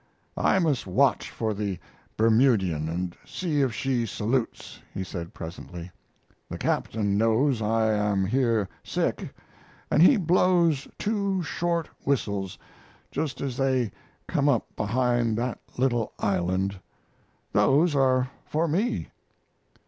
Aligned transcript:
"I 0.35 0.57
must 0.57 0.87
watch 0.87 1.29
for 1.29 1.53
the 1.53 1.77
Bermudian 2.17 2.89
and 2.89 3.15
see 3.23 3.61
if 3.61 3.71
she 3.71 4.07
salutes," 4.07 4.79
he 4.95 5.03
said, 5.03 5.35
presently. 5.35 5.91
"The 6.49 6.57
captain 6.57 7.19
knows 7.19 7.61
I 7.61 7.93
am 7.93 8.25
here 8.25 8.67
sick, 8.83 9.31
and 9.91 10.01
he 10.01 10.17
blows 10.17 10.87
two 10.97 11.43
short 11.43 11.87
whistles 12.03 12.57
just 13.11 13.41
as 13.41 13.57
they 13.57 13.91
come 14.27 14.49
up 14.49 14.75
behind 14.75 15.37
that 15.37 15.59
little 15.77 16.13
island. 16.17 16.79
Those 17.53 17.95
are 17.95 18.31
for 18.43 18.67
me." 18.67 19.11